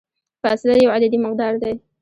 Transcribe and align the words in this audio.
فاصله 0.43 0.73
یو 0.83 0.93
عددي 0.95 1.17
مقدار 1.25 1.53
دی. 1.61 1.71